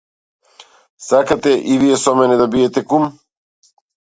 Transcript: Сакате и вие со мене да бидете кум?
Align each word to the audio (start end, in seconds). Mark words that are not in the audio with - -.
Сакате 1.07 1.53
и 1.73 1.77
вие 1.83 1.99
со 2.05 2.11
мене 2.19 2.35
да 2.41 2.47
бидете 2.53 2.81
кум? 2.89 3.03